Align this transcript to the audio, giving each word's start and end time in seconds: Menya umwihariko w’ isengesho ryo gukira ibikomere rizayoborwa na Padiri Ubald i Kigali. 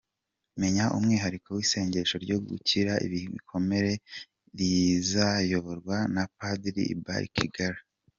Menya 0.59 0.83
umwihariko 0.97 1.47
w’ 1.55 1.59
isengesho 1.65 2.15
ryo 2.25 2.37
gukira 2.47 2.93
ibikomere 3.05 3.91
rizayoborwa 4.57 5.97
na 6.15 6.23
Padiri 6.37 6.83
Ubald 6.95 7.25
i 7.29 7.31
Kigali. 7.37 7.79